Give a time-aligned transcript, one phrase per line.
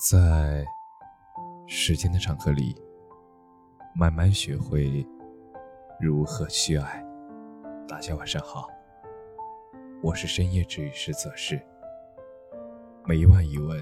[0.00, 0.64] 在
[1.66, 2.74] 时间的长河里，
[3.94, 5.06] 慢慢学会
[6.00, 7.04] 如何去爱。
[7.86, 8.70] 大家晚上好，
[10.02, 11.60] 我是深夜治愈师泽是，
[13.04, 13.78] 每晚一问，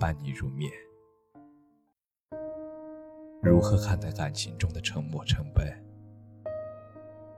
[0.00, 0.72] 伴你入眠。
[3.42, 5.78] 如何看待感情中的沉默成本？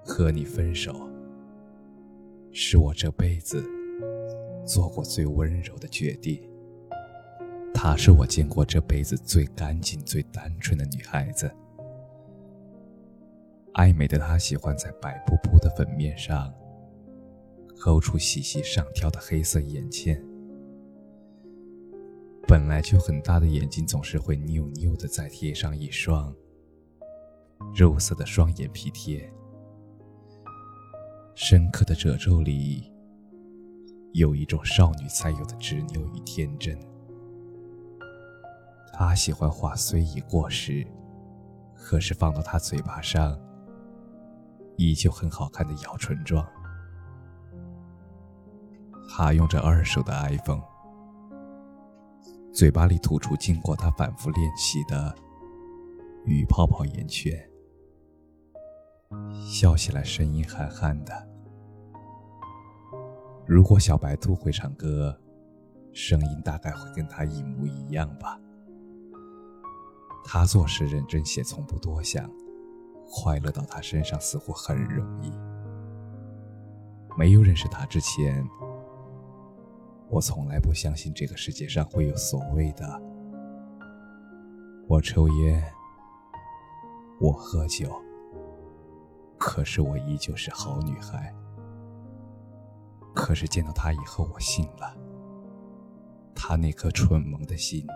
[0.04, 1.11] 和你分手，
[2.52, 3.61] 是我这辈子
[4.64, 6.48] 做过最温柔的决定。
[7.79, 11.54] 她是我见过这辈子最干净、最单纯的女孩子。
[13.75, 16.52] 爱美的她喜欢在白扑扑的粉面上
[17.79, 20.21] 勾出细细上挑的黑色眼线，
[22.49, 26.35] 本来就很大的眼睛总是会扭扭的再贴上一双
[27.74, 29.30] 肉色的双眼皮贴，
[31.35, 32.91] 深刻的褶皱里
[34.14, 36.74] 有一种少女才有的执拗与天真。
[38.98, 40.86] 他喜欢画虽已过时，
[41.75, 43.38] 可是放到他嘴巴上
[44.78, 46.47] 依旧很好看的咬唇状。
[49.11, 50.62] 他用着二手的 iPhone，
[52.55, 55.14] 嘴巴里吐出经过他反复练习的
[56.25, 57.33] 雨泡泡圆圈，
[59.47, 61.12] 笑起来声音憨憨的。
[63.47, 65.20] 如果小白兔会唱歌，
[65.92, 68.41] 声音大概会跟他一模一样吧。
[70.28, 72.28] 他做事认真些，从不多想，
[73.08, 75.30] 快乐到他身上似乎很容易。
[77.16, 78.44] 没有认识他之前，
[80.10, 83.00] 我从来不相信这个世界上会有所谓的
[84.88, 85.62] 我抽烟，
[87.20, 87.88] 我喝酒，
[89.38, 91.32] 可是我依旧是好女孩。
[93.14, 94.94] 可是见到他以后，我信了，
[96.34, 97.86] 他那颗蠢萌的心。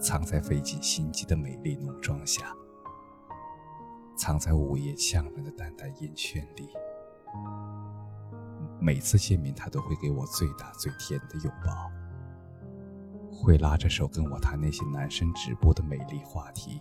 [0.00, 2.54] 藏在费尽心机的美丽浓妆下，
[4.16, 6.68] 藏在午夜呛人的淡淡烟圈里。
[8.80, 11.90] 每次见面，他都会给我最大最甜的拥抱，
[13.32, 16.80] 会拉着手跟我谈那些男生直播的美丽话题。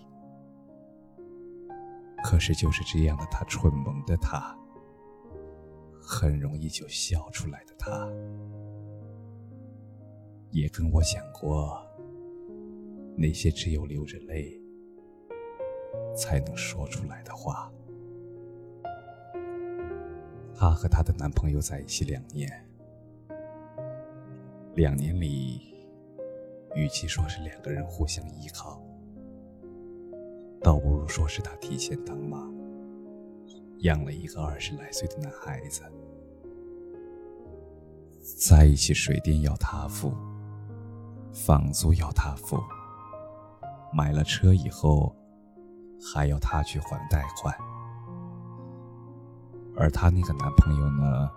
[2.24, 4.56] 可是就是这样的他，蠢萌的他，
[6.00, 8.08] 很容易就笑出来的他，
[10.52, 11.87] 也跟我讲过。
[13.20, 14.62] 那些只有流着泪
[16.16, 17.72] 才能说出来的话。
[20.56, 22.48] 她和她的男朋友在一起两年，
[24.76, 25.74] 两年里，
[26.76, 28.80] 与其说是两个人互相依靠，
[30.62, 32.48] 倒不如说是她提前当妈，
[33.80, 35.82] 养了一个二十来岁的男孩子。
[38.22, 40.12] 在一起，水电要他付，
[41.34, 42.58] 房租要他付。
[43.92, 45.16] 买了车以后，
[46.14, 47.56] 还要她去还贷款，
[49.76, 51.30] 而她那个男朋友呢，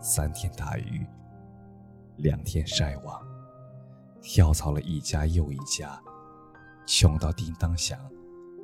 [0.00, 1.06] 三天打鱼，
[2.16, 3.20] 两天晒网，
[4.20, 6.00] 跳槽了一家又一家，
[6.86, 7.98] 穷到叮当响，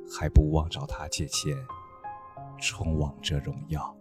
[0.09, 1.55] 还不忘找她借钱，
[2.59, 3.95] 充王者荣耀。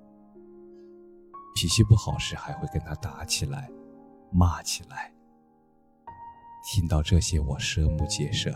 [1.54, 3.70] 脾气不好时还会跟他打起来，
[4.32, 5.12] 骂起来。
[6.64, 8.52] 听到这些，我瞠目结舌。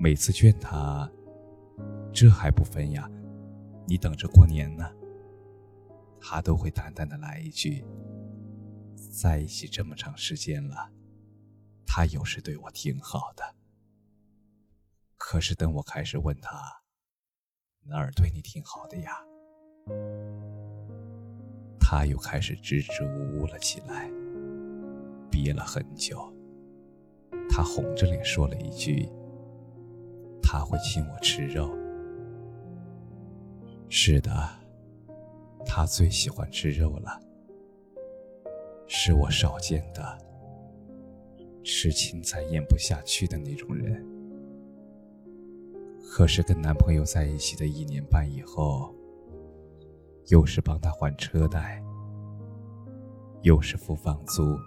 [0.00, 1.10] 每次劝他，
[2.12, 3.10] 这还不分呀？
[3.86, 4.88] 你等着过年呢。
[6.20, 7.84] 他都会淡淡的来一句
[8.94, 10.92] ：“在一起这么长时间了，
[11.86, 13.56] 他有时对我挺好的。”
[15.18, 16.82] 可是等我开始问他，
[17.84, 19.12] 哪儿对你挺好的呀？
[21.80, 24.08] 他又开始支支吾吾了起来，
[25.30, 26.32] 憋了很久。
[27.50, 29.08] 他红着脸说了一句。
[30.50, 31.68] 他会请我吃肉。
[33.90, 34.32] 是的，
[35.66, 37.20] 他最喜欢吃肉了，
[38.86, 40.16] 是我少见的
[41.62, 44.02] 吃青菜咽不下去的那种人。
[46.02, 48.94] 可是跟男朋友在一起的一年半以后，
[50.28, 51.82] 又是帮他还车贷，
[53.42, 54.58] 又是付房租，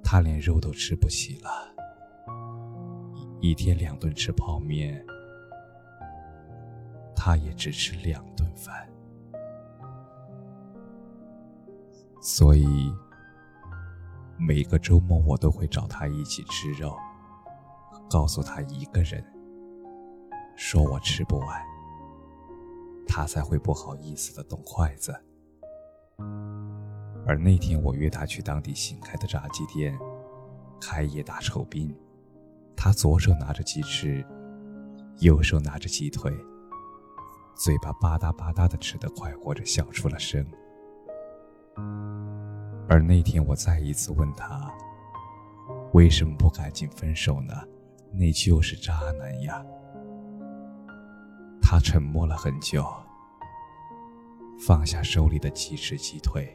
[0.00, 1.73] 他连肉都吃不起了。
[3.46, 5.04] 一天两顿吃泡面，
[7.14, 8.88] 他也只吃两顿饭。
[12.22, 12.90] 所以
[14.38, 16.96] 每个周末我都会找他一起吃肉，
[18.08, 19.22] 告诉他一个人，
[20.56, 21.62] 说我吃不完，
[23.06, 25.14] 他才会不好意思的动筷子。
[27.26, 29.98] 而那天我约他去当地新开的炸鸡店，
[30.80, 31.94] 开业大酬宾。
[32.84, 34.22] 他左手拿着鸡翅，
[35.20, 36.30] 右手拿着鸡腿，
[37.56, 40.46] 嘴巴吧嗒吧嗒的吃得快活着，笑出了声。
[42.86, 44.70] 而那天我再一次问他，
[45.94, 47.54] 为什么不赶紧分手呢？
[48.12, 49.64] 那就是渣男呀。
[51.62, 52.84] 他沉默了很久，
[54.60, 56.54] 放下手里的鸡翅鸡腿，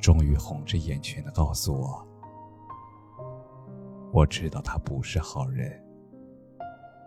[0.00, 2.02] 终于红着眼圈的告诉我。
[4.12, 5.70] 我知道他不是好人，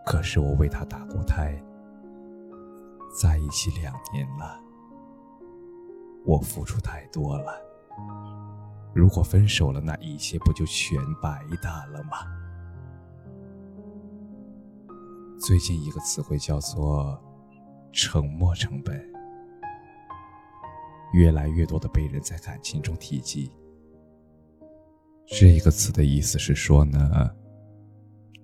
[0.06, 1.60] 可是我为他打过胎，
[3.20, 4.60] 在一起两年了，
[6.24, 7.52] 我付出太多了。
[8.94, 12.18] 如果分手了，那一切不就全白搭了吗？
[15.40, 17.20] 最近一个词汇叫做
[17.90, 19.04] “沉没成本”，
[21.12, 23.50] 越来越多的被人在感情中提及。
[25.26, 27.34] 这个词的意思是说呢，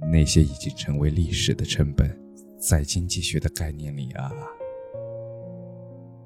[0.00, 2.18] 那些已经成为历史的成本，
[2.58, 4.32] 在经济学的概念里啊，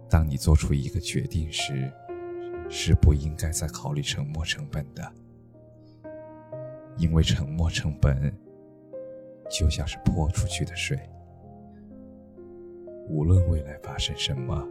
[0.09, 1.91] 当你做出一个决定时，
[2.69, 5.13] 是不应该再考虑沉没成本的，
[6.97, 8.33] 因为沉没成本
[9.51, 10.99] 就像是泼出去的水，
[13.09, 14.67] 无论未来发生什么，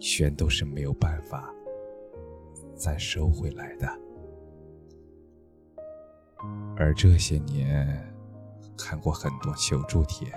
[0.00, 1.54] 全都是没有办法
[2.74, 3.88] 再收回来的。
[6.76, 8.14] 而这些年，
[8.76, 10.32] 看过很多求助帖，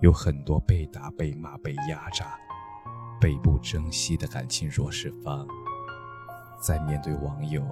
[0.00, 2.38] 有很多被打、被骂、被压榨、
[3.20, 5.46] 被不珍惜的感情弱势方，
[6.62, 7.66] 在面对网友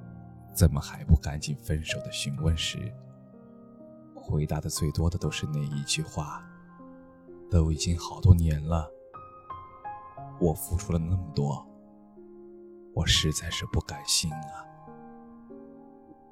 [0.54, 2.92] “怎么还不赶紧分手”的询问时，
[4.14, 6.44] 回答的最多的都是那一句话
[7.50, 8.90] ：“都已经好多年了，
[10.38, 11.66] 我付出了那么多，
[12.92, 14.64] 我实在是不甘心啊。”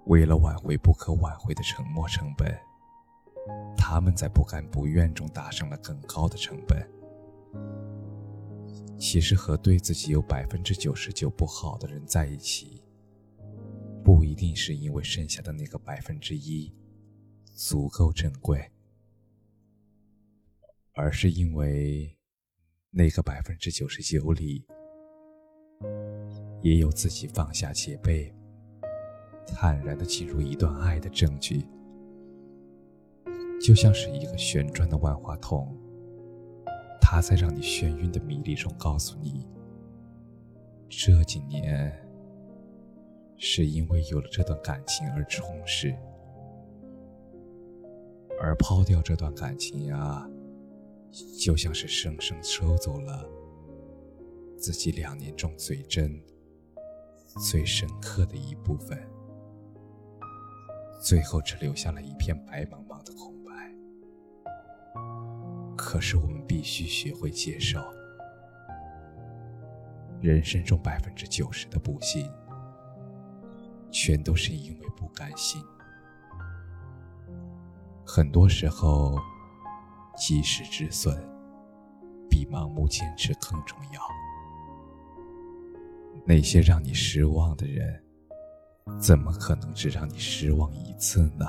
[0.07, 2.55] 为了挽回不可挽回的沉没成本，
[3.77, 6.87] 他们在不甘不愿中打上了更高的成本。
[8.99, 12.83] 其实和对自己有百分之九十九不好的人在一起，
[14.05, 16.73] 不一定是因为剩下的那个百分之一
[17.55, 18.71] 足够珍贵，
[20.93, 22.17] 而是因为
[22.91, 24.67] 那个百分之九十九里
[26.63, 28.35] 也有自己放下戒备。
[29.47, 31.65] 坦然的进入一段爱的证据，
[33.61, 35.77] 就像是一个旋转的万花筒，
[37.01, 39.47] 它在让你眩晕的迷离中告诉你，
[40.89, 41.93] 这几年
[43.37, 45.95] 是因为有了这段感情而充实，
[48.41, 50.29] 而抛掉这段感情呀，
[51.39, 53.29] 就像是生生收走了
[54.57, 56.21] 自己两年中最真、
[57.41, 58.99] 最深刻的一部分。
[61.01, 63.53] 最后只留下了一片白茫茫的空白。
[65.77, 67.81] 可是我们必须学会接受，
[70.21, 72.31] 人生中百分之九十的不幸，
[73.91, 75.63] 全都是因为不甘心。
[78.07, 79.19] 很多时候，
[80.17, 81.17] 及时止损，
[82.29, 84.01] 比盲目坚持更重要。
[86.25, 88.04] 那些让你失望的人。
[89.01, 91.47] 怎么可能只让你失望一次呢？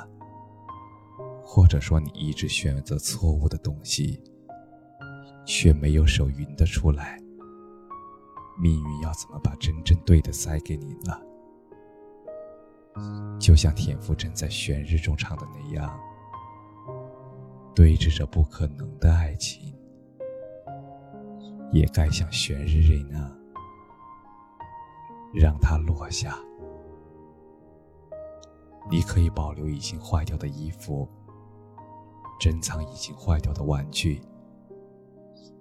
[1.43, 4.21] 或者说，你一直选择错误的东西，
[5.45, 7.19] 却没有手匀得出来？
[8.57, 11.19] 命运要怎么把真正对的塞给你呢？
[13.37, 15.99] 就像田馥甄在《悬日》中唱的那样，
[17.75, 19.75] 对峙着不可能的爱情，
[21.73, 23.39] 也该像悬日那样，
[25.33, 26.37] 让它落下。
[28.89, 31.07] 你可以保留已经坏掉的衣服，
[32.39, 34.21] 珍藏已经坏掉的玩具，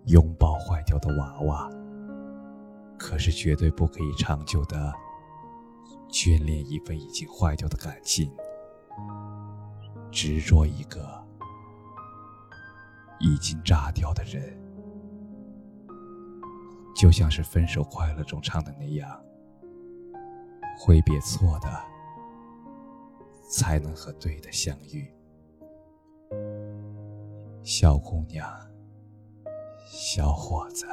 [0.07, 1.71] 拥抱坏掉的娃娃。
[2.99, 4.93] 可是绝对不可以长久的
[6.09, 8.31] 眷恋一份已经坏掉的感情，
[10.11, 11.27] 执着一个
[13.21, 14.61] 已经炸掉的人。
[16.95, 19.21] 就像是《分手快乐》中唱的那样，
[20.79, 21.94] 挥别错的。
[23.49, 25.07] 才能和对的相遇，
[27.63, 28.49] 小姑娘，
[29.87, 30.87] 小伙子，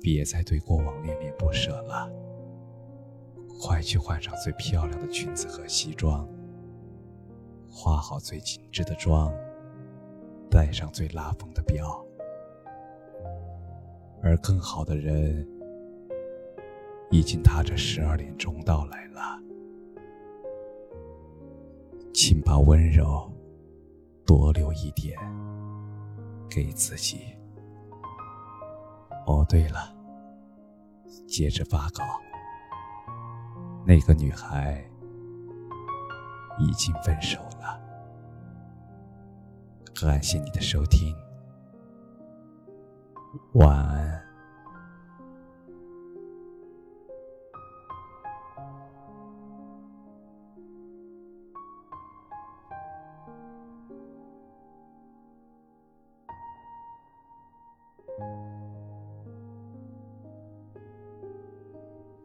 [0.00, 2.10] 别再对过往恋恋不舍了，
[3.60, 6.26] 快去换上最漂亮的裙子和西装，
[7.70, 9.32] 化好最精致的妆，
[10.50, 12.04] 戴上最拉风的表，
[14.22, 15.46] 而更好的人
[17.10, 19.38] 已经踏着十二点钟到来了。
[22.20, 23.32] 请把温柔
[24.26, 25.16] 多留一点
[26.50, 27.20] 给自己。
[29.24, 29.94] 哦，对了，
[31.28, 32.02] 接着发稿，
[33.86, 34.84] 那个女孩
[36.58, 37.80] 已经分手了。
[39.94, 41.14] 感谢你的收听，
[43.52, 44.27] 晚安。